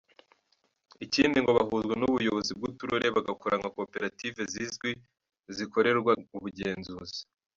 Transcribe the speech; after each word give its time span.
Ikindi 1.05 1.37
ngo 1.39 1.51
bahuzwa 1.57 1.93
n’ubuyobozi 1.97 2.51
bw’uturere 2.57 3.07
bagakora 3.15 3.55
nka 3.59 3.69
koperative 3.75 4.39
zizwi, 4.53 4.91
zikorerwa 5.55 6.11
ubugenzuzi. 6.37 7.21